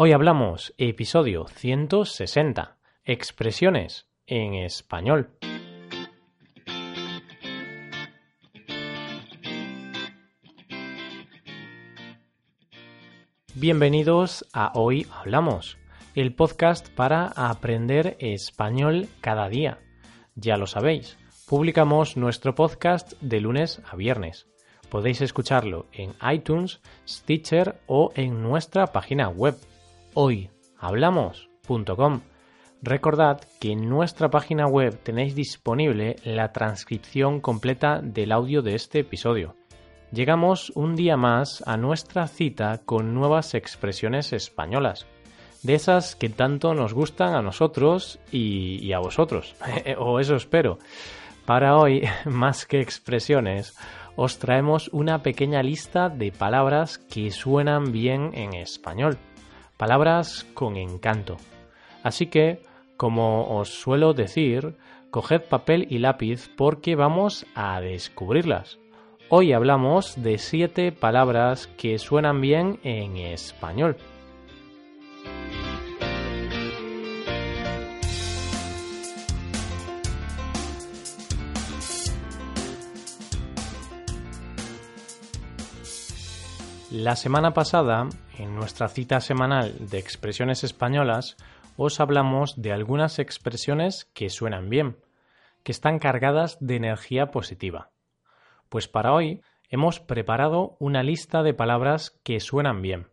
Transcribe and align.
Hoy 0.00 0.12
hablamos 0.12 0.72
episodio 0.78 1.48
160, 1.48 2.78
expresiones 3.04 4.06
en 4.26 4.54
español. 4.54 5.30
Bienvenidos 13.56 14.46
a 14.52 14.70
Hoy 14.76 15.04
Hablamos, 15.10 15.78
el 16.14 16.32
podcast 16.32 16.90
para 16.90 17.32
aprender 17.34 18.16
español 18.20 19.08
cada 19.20 19.48
día. 19.48 19.80
Ya 20.36 20.56
lo 20.58 20.68
sabéis, 20.68 21.18
publicamos 21.48 22.16
nuestro 22.16 22.54
podcast 22.54 23.14
de 23.20 23.40
lunes 23.40 23.82
a 23.90 23.96
viernes. 23.96 24.46
Podéis 24.90 25.20
escucharlo 25.22 25.86
en 25.92 26.14
iTunes, 26.32 26.80
Stitcher 27.06 27.80
o 27.88 28.12
en 28.14 28.44
nuestra 28.44 28.86
página 28.92 29.28
web 29.28 29.58
hoyhablamos.com. 30.18 32.20
Recordad 32.82 33.40
que 33.60 33.70
en 33.70 33.88
nuestra 33.88 34.30
página 34.30 34.66
web 34.66 34.98
tenéis 35.00 35.36
disponible 35.36 36.16
la 36.24 36.52
transcripción 36.52 37.40
completa 37.40 38.00
del 38.02 38.32
audio 38.32 38.62
de 38.62 38.74
este 38.74 38.98
episodio. 38.98 39.54
Llegamos 40.10 40.72
un 40.74 40.96
día 40.96 41.16
más 41.16 41.62
a 41.68 41.76
nuestra 41.76 42.26
cita 42.26 42.80
con 42.84 43.14
nuevas 43.14 43.54
expresiones 43.54 44.32
españolas, 44.32 45.06
de 45.62 45.74
esas 45.74 46.16
que 46.16 46.30
tanto 46.30 46.74
nos 46.74 46.94
gustan 46.94 47.36
a 47.36 47.42
nosotros 47.42 48.18
y, 48.32 48.92
a 48.92 48.98
vosotros, 48.98 49.54
o 49.98 50.18
eso 50.18 50.34
espero. 50.34 50.80
Para 51.46 51.76
hoy, 51.76 52.02
más 52.24 52.66
que 52.66 52.80
expresiones, 52.80 53.78
os 54.16 54.40
traemos 54.40 54.90
una 54.92 55.22
pequeña 55.22 55.62
lista 55.62 56.08
de 56.08 56.32
palabras 56.32 56.98
que 56.98 57.30
suenan 57.30 57.92
bien 57.92 58.32
en 58.34 58.54
español 58.54 59.16
palabras 59.78 60.44
con 60.52 60.76
encanto. 60.76 61.38
Así 62.02 62.26
que, 62.26 62.60
como 62.98 63.56
os 63.56 63.70
suelo 63.70 64.12
decir, 64.12 64.74
coged 65.10 65.42
papel 65.42 65.86
y 65.88 65.98
lápiz 65.98 66.50
porque 66.54 66.96
vamos 66.96 67.46
a 67.54 67.80
descubrirlas. 67.80 68.78
Hoy 69.30 69.52
hablamos 69.52 70.22
de 70.22 70.38
siete 70.38 70.92
palabras 70.92 71.68
que 71.78 71.98
suenan 71.98 72.40
bien 72.40 72.80
en 72.82 73.16
español. 73.16 73.96
La 86.90 87.16
semana 87.16 87.52
pasada, 87.52 88.08
en 88.38 88.56
nuestra 88.56 88.88
cita 88.88 89.20
semanal 89.20 89.90
de 89.90 89.98
expresiones 89.98 90.64
españolas, 90.64 91.36
os 91.76 92.00
hablamos 92.00 92.62
de 92.62 92.72
algunas 92.72 93.18
expresiones 93.18 94.06
que 94.14 94.30
suenan 94.30 94.70
bien, 94.70 94.96
que 95.64 95.72
están 95.72 95.98
cargadas 95.98 96.56
de 96.60 96.76
energía 96.76 97.30
positiva. 97.30 97.90
Pues 98.70 98.88
para 98.88 99.12
hoy 99.12 99.42
hemos 99.68 100.00
preparado 100.00 100.78
una 100.78 101.02
lista 101.02 101.42
de 101.42 101.52
palabras 101.52 102.18
que 102.22 102.40
suenan 102.40 102.80
bien, 102.80 103.08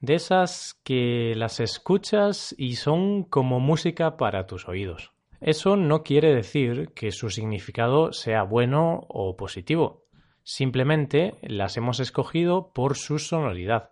de 0.00 0.14
esas 0.14 0.78
que 0.84 1.32
las 1.34 1.60
escuchas 1.60 2.54
y 2.58 2.76
son 2.76 3.24
como 3.24 3.58
música 3.58 4.18
para 4.18 4.46
tus 4.46 4.68
oídos. 4.68 5.12
Eso 5.40 5.76
no 5.76 6.02
quiere 6.02 6.34
decir 6.34 6.92
que 6.94 7.10
su 7.10 7.30
significado 7.30 8.12
sea 8.12 8.42
bueno 8.42 9.06
o 9.08 9.34
positivo, 9.34 10.07
Simplemente 10.50 11.36
las 11.42 11.76
hemos 11.76 12.00
escogido 12.00 12.72
por 12.72 12.96
su 12.96 13.18
sonoridad, 13.18 13.90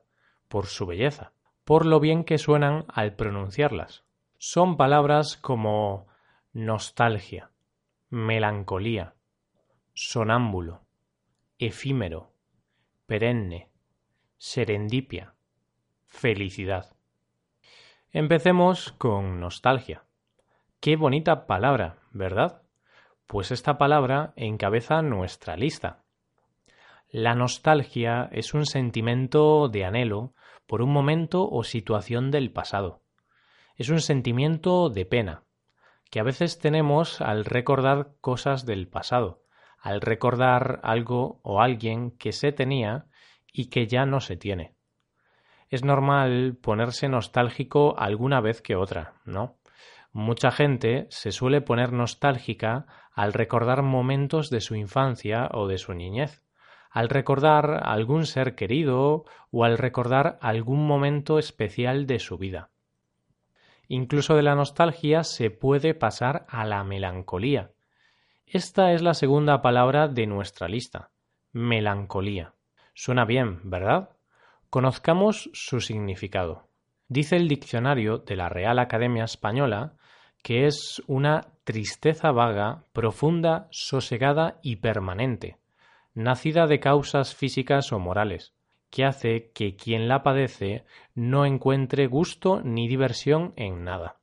por 0.48 0.68
su 0.68 0.86
belleza, 0.86 1.34
por 1.66 1.84
lo 1.84 2.00
bien 2.00 2.24
que 2.24 2.38
suenan 2.38 2.86
al 2.88 3.14
pronunciarlas. 3.14 4.06
Son 4.38 4.78
palabras 4.78 5.36
como 5.36 6.06
nostalgia, 6.54 7.50
melancolía, 8.08 9.16
sonámbulo, 9.92 10.86
efímero, 11.58 12.32
perenne, 13.04 13.68
serendipia, 14.38 15.34
felicidad. 16.06 16.96
Empecemos 18.12 18.92
con 18.92 19.40
nostalgia. 19.40 20.04
Qué 20.80 20.96
bonita 20.96 21.46
palabra, 21.46 21.98
¿verdad? 22.12 22.62
Pues 23.26 23.50
esta 23.50 23.76
palabra 23.76 24.32
encabeza 24.36 25.02
nuestra 25.02 25.54
lista. 25.58 26.05
La 27.18 27.34
nostalgia 27.34 28.28
es 28.30 28.52
un 28.52 28.66
sentimiento 28.66 29.70
de 29.70 29.86
anhelo 29.86 30.34
por 30.66 30.82
un 30.82 30.92
momento 30.92 31.48
o 31.48 31.64
situación 31.64 32.30
del 32.30 32.52
pasado. 32.52 33.00
Es 33.74 33.88
un 33.88 34.02
sentimiento 34.02 34.90
de 34.90 35.06
pena, 35.06 35.42
que 36.10 36.20
a 36.20 36.24
veces 36.24 36.58
tenemos 36.58 37.22
al 37.22 37.46
recordar 37.46 38.10
cosas 38.20 38.66
del 38.66 38.86
pasado, 38.86 39.40
al 39.78 40.02
recordar 40.02 40.78
algo 40.82 41.40
o 41.42 41.62
alguien 41.62 42.10
que 42.10 42.32
se 42.32 42.52
tenía 42.52 43.06
y 43.50 43.70
que 43.70 43.86
ya 43.86 44.04
no 44.04 44.20
se 44.20 44.36
tiene. 44.36 44.74
Es 45.70 45.84
normal 45.84 46.58
ponerse 46.60 47.08
nostálgico 47.08 47.98
alguna 47.98 48.42
vez 48.42 48.60
que 48.60 48.76
otra, 48.76 49.14
¿no? 49.24 49.56
Mucha 50.12 50.50
gente 50.50 51.06
se 51.08 51.32
suele 51.32 51.62
poner 51.62 51.94
nostálgica 51.94 52.84
al 53.14 53.32
recordar 53.32 53.80
momentos 53.80 54.50
de 54.50 54.60
su 54.60 54.74
infancia 54.74 55.48
o 55.54 55.66
de 55.66 55.78
su 55.78 55.94
niñez 55.94 56.42
al 56.90 57.08
recordar 57.08 57.82
algún 57.84 58.26
ser 58.26 58.54
querido 58.54 59.24
o 59.50 59.64
al 59.64 59.78
recordar 59.78 60.38
algún 60.40 60.86
momento 60.86 61.38
especial 61.38 62.06
de 62.06 62.18
su 62.18 62.38
vida. 62.38 62.70
Incluso 63.88 64.34
de 64.34 64.42
la 64.42 64.54
nostalgia 64.54 65.22
se 65.22 65.50
puede 65.50 65.94
pasar 65.94 66.46
a 66.48 66.64
la 66.64 66.82
melancolía. 66.84 67.70
Esta 68.46 68.92
es 68.92 69.02
la 69.02 69.14
segunda 69.14 69.62
palabra 69.62 70.08
de 70.08 70.26
nuestra 70.26 70.68
lista, 70.68 71.10
melancolía. 71.52 72.54
Suena 72.94 73.24
bien, 73.24 73.60
¿verdad? 73.64 74.10
Conozcamos 74.70 75.50
su 75.52 75.80
significado. 75.80 76.68
Dice 77.08 77.36
el 77.36 77.46
diccionario 77.46 78.18
de 78.18 78.36
la 78.36 78.48
Real 78.48 78.78
Academia 78.78 79.24
Española 79.24 79.94
que 80.46 80.66
es 80.66 81.02
una 81.08 81.48
tristeza 81.64 82.30
vaga, 82.30 82.84
profunda, 82.92 83.66
sosegada 83.72 84.60
y 84.62 84.76
permanente, 84.76 85.56
nacida 86.16 86.66
de 86.66 86.80
causas 86.80 87.34
físicas 87.34 87.92
o 87.92 87.98
morales, 87.98 88.54
que 88.90 89.04
hace 89.04 89.52
que 89.52 89.76
quien 89.76 90.08
la 90.08 90.22
padece 90.22 90.86
no 91.14 91.44
encuentre 91.44 92.06
gusto 92.06 92.62
ni 92.64 92.88
diversión 92.88 93.52
en 93.56 93.84
nada. 93.84 94.16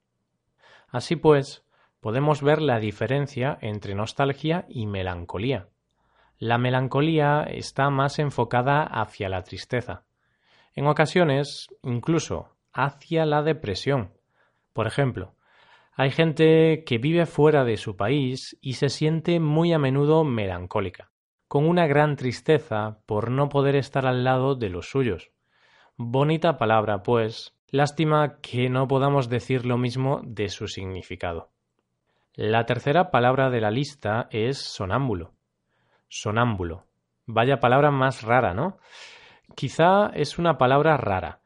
Así 0.90 1.16
pues, 1.16 1.64
podemos 2.00 2.42
ver 2.42 2.64
la 2.64 2.80
diferencia 2.80 3.60
entre 3.62 3.94
nostalgia 3.94 4.66
y 4.68 4.88
melancolía. 4.88 5.70
La 6.40 6.58
melancolía 6.58 7.44
está 7.44 7.92
más 7.92 8.18
enfocada 8.18 8.84
hacia 8.84 9.30
la 9.30 9.44
tristeza, 9.44 10.04
en 10.74 10.88
ocasiones 10.88 11.68
incluso 11.84 12.56
hacia 12.74 13.28
la 13.28 13.44
depresión. 13.44 14.14
Por 14.74 14.88
ejemplo, 14.88 15.36
hay 15.96 16.10
gente 16.10 16.84
que 16.88 16.98
vive 16.98 17.28
fuera 17.28 17.64
de 17.64 17.78
su 17.78 17.96
país 17.96 18.58
y 18.62 18.74
se 18.74 18.90
siente 18.90 19.40
muy 19.40 19.74
a 19.74 19.78
menudo 19.78 20.24
melancólica 20.24 21.13
con 21.54 21.70
una 21.70 21.86
gran 21.86 22.16
tristeza 22.16 22.98
por 23.06 23.30
no 23.30 23.48
poder 23.48 23.76
estar 23.76 24.08
al 24.08 24.24
lado 24.24 24.56
de 24.56 24.70
los 24.70 24.90
suyos. 24.90 25.30
Bonita 25.98 26.58
palabra, 26.58 27.04
pues, 27.04 27.56
lástima 27.70 28.40
que 28.42 28.72
no 28.72 28.88
podamos 28.88 29.30
decir 29.30 29.64
lo 29.64 29.78
mismo 29.78 30.22
de 30.24 30.50
su 30.50 30.68
significado. 30.68 31.52
La 32.34 32.66
tercera 32.66 33.12
palabra 33.12 33.52
de 33.52 33.62
la 33.62 33.70
lista 33.70 34.30
es 34.32 34.58
sonámbulo. 34.58 35.36
Sonámbulo. 36.10 36.88
Vaya 37.28 37.60
palabra 37.60 37.92
más 37.92 38.24
rara, 38.24 38.56
¿no? 38.56 38.80
Quizá 39.56 40.08
es 40.16 40.40
una 40.40 40.58
palabra 40.58 40.98
rara, 40.98 41.42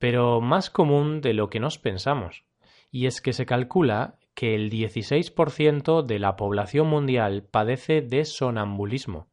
pero 0.00 0.40
más 0.40 0.70
común 0.70 1.20
de 1.20 1.34
lo 1.34 1.50
que 1.50 1.60
nos 1.60 1.78
pensamos, 1.78 2.42
y 2.90 3.06
es 3.06 3.20
que 3.20 3.32
se 3.32 3.46
calcula 3.46 4.18
que 4.34 4.56
el 4.56 4.70
16% 4.70 6.02
de 6.04 6.18
la 6.18 6.34
población 6.34 6.88
mundial 6.88 7.44
padece 7.48 8.00
de 8.00 8.24
sonambulismo. 8.24 9.30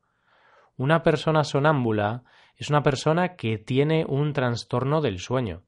Una 0.79 1.03
persona 1.03 1.43
sonámbula 1.43 2.23
es 2.55 2.69
una 2.69 2.83
persona 2.83 3.35
que 3.35 3.57
tiene 3.57 4.05
un 4.07 4.31
trastorno 4.31 5.01
del 5.01 5.19
sueño. 5.19 5.63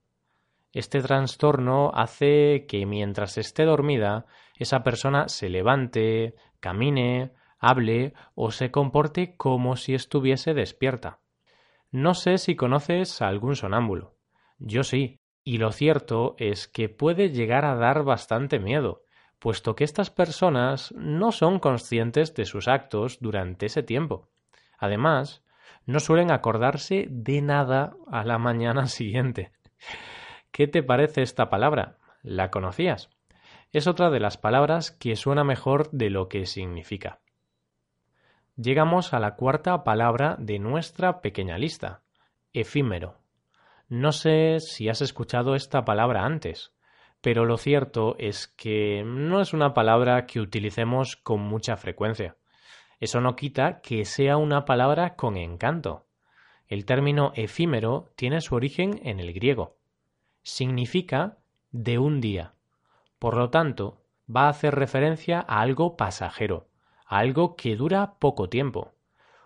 Este 0.71 1.01
trastorno 1.01 1.91
hace 1.93 2.65
que 2.65 2.85
mientras 2.85 3.37
esté 3.37 3.65
dormida, 3.65 4.25
esa 4.55 4.83
persona 4.83 5.27
se 5.27 5.49
levante, 5.49 6.35
camine, 6.61 7.33
hable 7.59 8.13
o 8.35 8.51
se 8.51 8.71
comporte 8.71 9.35
como 9.35 9.75
si 9.75 9.95
estuviese 9.95 10.53
despierta. 10.53 11.19
No 11.91 12.13
sé 12.13 12.37
si 12.37 12.55
conoces 12.55 13.21
a 13.21 13.27
algún 13.27 13.57
sonámbulo. 13.57 14.15
Yo 14.59 14.83
sí, 14.83 15.19
y 15.43 15.57
lo 15.57 15.73
cierto 15.73 16.35
es 16.37 16.69
que 16.69 16.87
puede 16.87 17.31
llegar 17.31 17.65
a 17.65 17.75
dar 17.75 18.03
bastante 18.03 18.59
miedo, 18.59 19.03
puesto 19.39 19.75
que 19.75 19.83
estas 19.83 20.09
personas 20.09 20.93
no 20.95 21.33
son 21.33 21.59
conscientes 21.59 22.33
de 22.33 22.45
sus 22.45 22.69
actos 22.69 23.17
durante 23.19 23.65
ese 23.65 23.83
tiempo. 23.83 24.30
Además, 24.81 25.43
no 25.85 25.99
suelen 25.99 26.31
acordarse 26.31 27.05
de 27.07 27.41
nada 27.41 27.93
a 28.11 28.25
la 28.25 28.39
mañana 28.39 28.87
siguiente. 28.87 29.51
¿Qué 30.51 30.67
te 30.67 30.83
parece 30.83 31.21
esta 31.21 31.49
palabra? 31.49 31.97
¿La 32.23 32.49
conocías? 32.49 33.09
Es 33.71 33.87
otra 33.87 34.09
de 34.09 34.19
las 34.19 34.37
palabras 34.37 34.91
que 34.91 35.15
suena 35.15 35.43
mejor 35.43 35.89
de 35.91 36.09
lo 36.09 36.27
que 36.27 36.45
significa. 36.45 37.19
Llegamos 38.57 39.13
a 39.13 39.19
la 39.19 39.35
cuarta 39.35 39.83
palabra 39.83 40.35
de 40.39 40.59
nuestra 40.59 41.21
pequeña 41.21 41.57
lista, 41.57 42.01
efímero. 42.51 43.19
No 43.87 44.11
sé 44.11 44.59
si 44.59 44.89
has 44.89 45.01
escuchado 45.01 45.55
esta 45.55 45.85
palabra 45.85 46.25
antes, 46.25 46.73
pero 47.21 47.45
lo 47.45 47.57
cierto 47.57 48.15
es 48.17 48.47
que 48.47 49.03
no 49.05 49.41
es 49.41 49.53
una 49.53 49.73
palabra 49.73 50.25
que 50.25 50.39
utilicemos 50.39 51.15
con 51.17 51.39
mucha 51.41 51.77
frecuencia. 51.77 52.35
Eso 53.01 53.19
no 53.19 53.35
quita 53.35 53.81
que 53.81 54.05
sea 54.05 54.37
una 54.37 54.63
palabra 54.63 55.15
con 55.15 55.35
encanto. 55.35 56.05
El 56.67 56.85
término 56.85 57.31
efímero 57.35 58.13
tiene 58.15 58.41
su 58.41 58.53
origen 58.53 59.01
en 59.03 59.19
el 59.19 59.33
griego. 59.33 59.75
Significa 60.43 61.39
de 61.71 61.97
un 61.97 62.21
día. 62.21 62.53
Por 63.17 63.35
lo 63.37 63.49
tanto, 63.49 64.03
va 64.33 64.43
a 64.45 64.49
hacer 64.49 64.75
referencia 64.75 65.39
a 65.39 65.61
algo 65.61 65.97
pasajero, 65.97 66.67
a 67.07 67.17
algo 67.17 67.55
que 67.55 67.75
dura 67.75 68.13
poco 68.19 68.49
tiempo. 68.49 68.93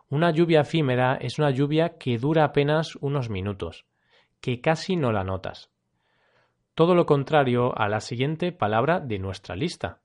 Una 0.09 0.31
lluvia 0.31 0.61
efímera 0.61 1.15
es 1.15 1.39
una 1.39 1.49
lluvia 1.49 1.97
que 1.97 2.17
dura 2.17 2.43
apenas 2.43 2.97
unos 2.97 3.29
minutos, 3.29 3.85
que 4.41 4.59
casi 4.59 4.97
no 4.97 5.13
la 5.13 5.23
notas. 5.23 5.71
Todo 6.73 6.93
lo 6.93 7.05
contrario 7.05 7.75
a 7.77 7.87
la 7.87 8.01
siguiente 8.01 8.51
palabra 8.51 8.99
de 8.99 9.17
nuestra 9.17 9.55
lista, 9.55 10.01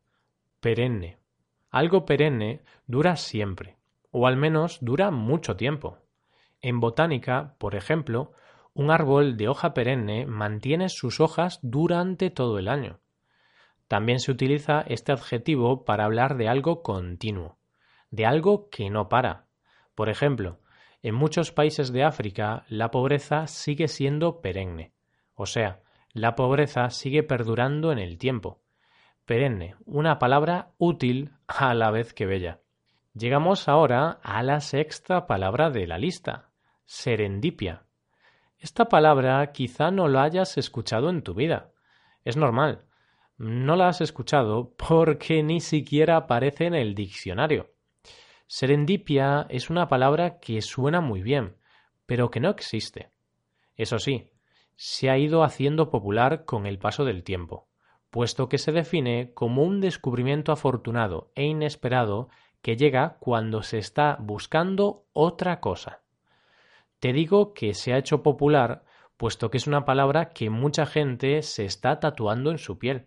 perenne. 0.60 1.18
Algo 1.70 2.04
perenne 2.04 2.62
dura 2.86 3.16
siempre, 3.16 3.76
o 4.10 4.26
al 4.26 4.36
menos 4.36 4.78
dura 4.80 5.10
mucho 5.10 5.56
tiempo. 5.56 5.98
En 6.60 6.80
botánica, 6.80 7.54
por 7.58 7.74
ejemplo, 7.74 8.32
un 8.74 8.90
árbol 8.90 9.36
de 9.36 9.48
hoja 9.48 9.72
perenne 9.74 10.26
mantiene 10.26 10.88
sus 10.88 11.20
hojas 11.20 11.58
durante 11.62 12.30
todo 12.30 12.58
el 12.58 12.68
año. 12.68 13.00
También 13.88 14.20
se 14.20 14.30
utiliza 14.30 14.82
este 14.82 15.12
adjetivo 15.12 15.84
para 15.84 16.04
hablar 16.04 16.36
de 16.36 16.48
algo 16.48 16.82
continuo, 16.82 17.58
de 18.10 18.26
algo 18.26 18.68
que 18.68 18.90
no 18.90 19.08
para. 19.08 19.46
Por 19.94 20.08
ejemplo, 20.08 20.60
en 21.02 21.14
muchos 21.14 21.50
países 21.50 21.92
de 21.92 22.04
África 22.04 22.64
la 22.68 22.90
pobreza 22.90 23.46
sigue 23.46 23.88
siendo 23.88 24.40
perenne, 24.40 24.92
o 25.34 25.46
sea, 25.46 25.82
la 26.12 26.34
pobreza 26.34 26.90
sigue 26.90 27.22
perdurando 27.22 27.92
en 27.92 27.98
el 27.98 28.18
tiempo. 28.18 28.59
Perenne, 29.30 29.76
una 29.86 30.18
palabra 30.18 30.72
útil 30.76 31.30
a 31.46 31.72
la 31.72 31.92
vez 31.92 32.14
que 32.14 32.26
bella. 32.26 32.62
Llegamos 33.14 33.68
ahora 33.68 34.18
a 34.24 34.42
la 34.42 34.58
sexta 34.58 35.28
palabra 35.28 35.70
de 35.70 35.86
la 35.86 35.98
lista, 35.98 36.50
serendipia. 36.84 37.84
Esta 38.58 38.86
palabra 38.86 39.52
quizá 39.52 39.92
no 39.92 40.08
la 40.08 40.24
hayas 40.24 40.58
escuchado 40.58 41.10
en 41.10 41.22
tu 41.22 41.34
vida. 41.34 41.70
Es 42.24 42.36
normal. 42.36 42.86
No 43.38 43.76
la 43.76 43.86
has 43.86 44.00
escuchado 44.00 44.74
porque 44.76 45.44
ni 45.44 45.60
siquiera 45.60 46.16
aparece 46.16 46.66
en 46.66 46.74
el 46.74 46.96
diccionario. 46.96 47.70
Serendipia 48.48 49.46
es 49.48 49.70
una 49.70 49.86
palabra 49.86 50.40
que 50.40 50.60
suena 50.60 51.00
muy 51.00 51.22
bien, 51.22 51.54
pero 52.04 52.32
que 52.32 52.40
no 52.40 52.50
existe. 52.50 53.12
Eso 53.76 54.00
sí, 54.00 54.32
se 54.74 55.08
ha 55.08 55.16
ido 55.18 55.44
haciendo 55.44 55.88
popular 55.88 56.44
con 56.44 56.66
el 56.66 56.80
paso 56.80 57.04
del 57.04 57.22
tiempo 57.22 57.69
puesto 58.10 58.48
que 58.48 58.58
se 58.58 58.72
define 58.72 59.32
como 59.34 59.62
un 59.62 59.80
descubrimiento 59.80 60.52
afortunado 60.52 61.30
e 61.34 61.44
inesperado 61.44 62.28
que 62.62 62.76
llega 62.76 63.16
cuando 63.20 63.62
se 63.62 63.78
está 63.78 64.16
buscando 64.20 65.04
otra 65.12 65.60
cosa. 65.60 66.02
Te 66.98 67.12
digo 67.12 67.54
que 67.54 67.74
se 67.74 67.92
ha 67.92 67.98
hecho 67.98 68.22
popular 68.22 68.84
puesto 69.20 69.50
que 69.50 69.58
es 69.58 69.66
una 69.66 69.84
palabra 69.84 70.30
que 70.30 70.48
mucha 70.48 70.86
gente 70.86 71.42
se 71.42 71.66
está 71.66 72.00
tatuando 72.00 72.50
en 72.50 72.56
su 72.56 72.78
piel. 72.78 73.06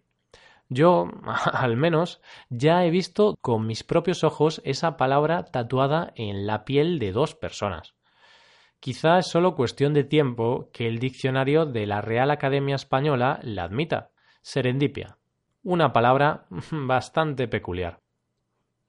Yo, 0.70 1.08
al 1.52 1.76
menos, 1.76 2.22
ya 2.50 2.86
he 2.86 2.92
visto 2.92 3.36
con 3.42 3.66
mis 3.66 3.84
propios 3.84 4.24
ojos 4.24 4.62
esa 4.64 4.96
palabra 4.96 5.46
tatuada 5.46 6.14
en 6.16 6.46
la 6.46 6.66
piel 6.66 7.00
de 7.00 7.12
dos 7.12 7.34
personas. 7.34 7.96
Quizá 8.80 9.18
es 9.18 9.28
solo 9.28 9.56
cuestión 9.56 9.96
de 9.96 10.04
tiempo 10.04 10.70
que 10.72 10.88
el 10.88 11.00
diccionario 11.00 11.66
de 11.66 11.88
la 11.88 12.02
Real 12.02 12.30
Academia 12.30 12.76
Española 12.76 13.40
la 13.42 13.64
admita, 13.64 14.12
serendipia, 14.44 15.18
una 15.64 15.94
palabra 15.94 16.46
bastante 16.72 17.48
peculiar. 17.48 18.02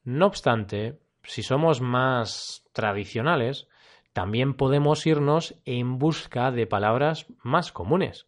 No 0.02 0.26
obstante, 0.26 0.98
si 1.22 1.42
somos 1.42 1.80
más 1.80 2.64
tradicionales, 2.72 3.68
también 4.12 4.54
podemos 4.54 5.06
irnos 5.06 5.54
en 5.64 5.98
busca 5.98 6.50
de 6.50 6.66
palabras 6.66 7.26
más 7.42 7.72
comunes, 7.72 8.26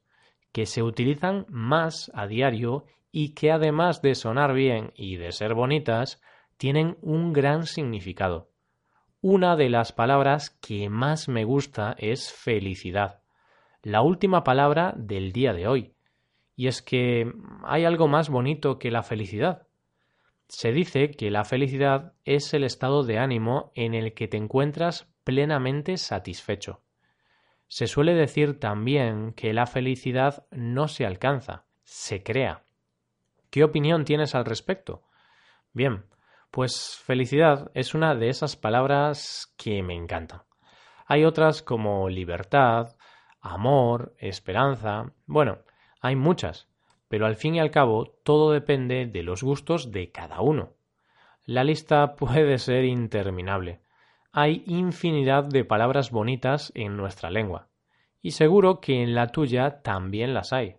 que 0.52 0.66
se 0.66 0.82
utilizan 0.82 1.44
más 1.48 2.10
a 2.14 2.26
diario 2.26 2.86
y 3.12 3.34
que 3.34 3.50
además 3.50 4.02
de 4.02 4.14
sonar 4.14 4.54
bien 4.54 4.92
y 4.96 5.16
de 5.16 5.32
ser 5.32 5.54
bonitas, 5.54 6.22
tienen 6.56 6.96
un 7.02 7.32
gran 7.32 7.66
significado. 7.66 8.50
Una 9.20 9.56
de 9.56 9.68
las 9.68 9.92
palabras 9.92 10.50
que 10.50 10.88
más 10.88 11.28
me 11.28 11.44
gusta 11.44 11.96
es 11.98 12.32
felicidad, 12.32 13.20
la 13.82 14.02
última 14.02 14.44
palabra 14.44 14.94
del 14.96 15.32
día 15.32 15.52
de 15.52 15.66
hoy, 15.66 15.95
y 16.56 16.68
es 16.68 16.82
que 16.82 17.30
hay 17.64 17.84
algo 17.84 18.08
más 18.08 18.30
bonito 18.30 18.78
que 18.78 18.90
la 18.90 19.02
felicidad. 19.02 19.68
Se 20.48 20.72
dice 20.72 21.10
que 21.10 21.30
la 21.30 21.44
felicidad 21.44 22.14
es 22.24 22.54
el 22.54 22.64
estado 22.64 23.04
de 23.04 23.18
ánimo 23.18 23.72
en 23.74 23.94
el 23.94 24.14
que 24.14 24.26
te 24.26 24.38
encuentras 24.38 25.12
plenamente 25.22 25.98
satisfecho. 25.98 26.82
Se 27.68 27.86
suele 27.86 28.14
decir 28.14 28.58
también 28.58 29.32
que 29.32 29.52
la 29.52 29.66
felicidad 29.66 30.46
no 30.50 30.88
se 30.88 31.04
alcanza, 31.04 31.66
se 31.82 32.22
crea. 32.22 32.64
¿Qué 33.50 33.64
opinión 33.64 34.04
tienes 34.04 34.34
al 34.34 34.44
respecto? 34.44 35.02
Bien, 35.72 36.06
pues 36.50 36.96
felicidad 37.04 37.70
es 37.74 37.94
una 37.94 38.14
de 38.14 38.28
esas 38.28 38.56
palabras 38.56 39.52
que 39.58 39.82
me 39.82 39.94
encantan. 39.94 40.42
Hay 41.06 41.24
otras 41.24 41.60
como 41.60 42.08
libertad, 42.08 42.96
amor, 43.40 44.14
esperanza. 44.18 45.12
Bueno, 45.26 45.58
hay 46.00 46.16
muchas, 46.16 46.68
pero 47.08 47.26
al 47.26 47.36
fin 47.36 47.54
y 47.54 47.60
al 47.60 47.70
cabo 47.70 48.14
todo 48.22 48.52
depende 48.52 49.06
de 49.06 49.22
los 49.22 49.42
gustos 49.42 49.92
de 49.92 50.10
cada 50.10 50.40
uno. 50.40 50.74
La 51.44 51.64
lista 51.64 52.14
puede 52.16 52.58
ser 52.58 52.84
interminable. 52.84 53.80
Hay 54.32 54.64
infinidad 54.66 55.44
de 55.44 55.64
palabras 55.64 56.10
bonitas 56.10 56.72
en 56.74 56.96
nuestra 56.96 57.30
lengua, 57.30 57.68
y 58.20 58.32
seguro 58.32 58.80
que 58.80 59.02
en 59.02 59.14
la 59.14 59.28
tuya 59.28 59.82
también 59.82 60.34
las 60.34 60.52
hay. 60.52 60.76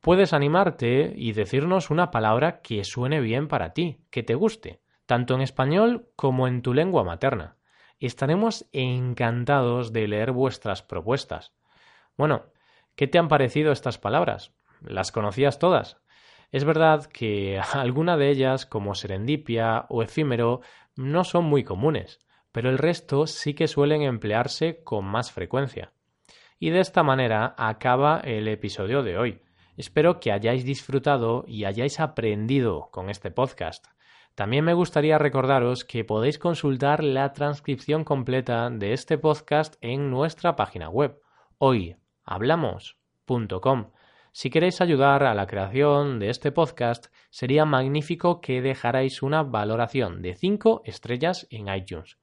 Puedes 0.00 0.32
animarte 0.32 1.12
y 1.16 1.32
decirnos 1.32 1.90
una 1.90 2.10
palabra 2.12 2.60
que 2.62 2.84
suene 2.84 3.20
bien 3.20 3.48
para 3.48 3.72
ti, 3.72 3.98
que 4.10 4.22
te 4.22 4.36
guste, 4.36 4.80
tanto 5.04 5.34
en 5.34 5.40
español 5.40 6.08
como 6.14 6.46
en 6.46 6.62
tu 6.62 6.74
lengua 6.74 7.02
materna. 7.02 7.56
Estaremos 7.98 8.68
encantados 8.72 9.92
de 9.92 10.06
leer 10.06 10.30
vuestras 10.30 10.82
propuestas. 10.82 11.52
Bueno, 12.16 12.44
¿qué 12.96 13.06
te 13.06 13.18
han 13.18 13.28
parecido 13.28 13.72
estas 13.72 13.98
palabras? 13.98 14.52
¿Las 14.82 15.12
conocías 15.12 15.58
todas? 15.58 15.98
Es 16.50 16.64
verdad 16.64 17.06
que 17.06 17.60
alguna 17.72 18.16
de 18.16 18.30
ellas, 18.30 18.66
como 18.66 18.94
serendipia 18.94 19.86
o 19.88 20.02
efímero, 20.02 20.60
no 20.96 21.24
son 21.24 21.44
muy 21.44 21.62
comunes, 21.62 22.18
pero 22.52 22.70
el 22.70 22.78
resto 22.78 23.26
sí 23.26 23.54
que 23.54 23.68
suelen 23.68 24.02
emplearse 24.02 24.82
con 24.82 25.04
más 25.04 25.30
frecuencia. 25.30 25.92
Y 26.58 26.70
de 26.70 26.80
esta 26.80 27.02
manera 27.02 27.54
acaba 27.58 28.20
el 28.20 28.48
episodio 28.48 29.02
de 29.02 29.18
hoy. 29.18 29.42
Espero 29.76 30.20
que 30.20 30.32
hayáis 30.32 30.64
disfrutado 30.64 31.44
y 31.46 31.64
hayáis 31.64 32.00
aprendido 32.00 32.88
con 32.90 33.10
este 33.10 33.30
podcast. 33.30 33.86
También 34.34 34.64
me 34.64 34.74
gustaría 34.74 35.18
recordaros 35.18 35.84
que 35.84 36.04
podéis 36.04 36.38
consultar 36.38 37.04
la 37.04 37.32
transcripción 37.34 38.04
completa 38.04 38.70
de 38.70 38.94
este 38.94 39.18
podcast 39.18 39.76
en 39.82 40.10
nuestra 40.10 40.56
página 40.56 40.88
web 40.88 41.20
hoyhablamos.com 42.26 43.90
si 44.36 44.50
queréis 44.50 44.82
ayudar 44.82 45.24
a 45.24 45.32
la 45.32 45.46
creación 45.46 46.18
de 46.18 46.28
este 46.28 46.52
podcast, 46.52 47.06
sería 47.30 47.64
magnífico 47.64 48.42
que 48.42 48.60
dejarais 48.60 49.22
una 49.22 49.42
valoración 49.42 50.20
de 50.20 50.34
5 50.34 50.82
estrellas 50.84 51.46
en 51.48 51.74
iTunes. 51.74 52.18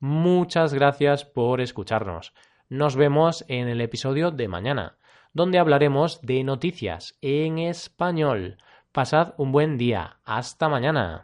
Muchas 0.00 0.72
gracias 0.72 1.26
por 1.26 1.60
escucharnos. 1.60 2.32
Nos 2.70 2.96
vemos 2.96 3.44
en 3.48 3.68
el 3.68 3.82
episodio 3.82 4.30
de 4.30 4.48
mañana, 4.48 4.96
donde 5.34 5.58
hablaremos 5.58 6.22
de 6.22 6.42
noticias 6.42 7.18
en 7.20 7.58
español. 7.58 8.56
Pasad 8.90 9.34
un 9.36 9.52
buen 9.52 9.76
día. 9.76 10.20
Hasta 10.24 10.70
mañana. 10.70 11.20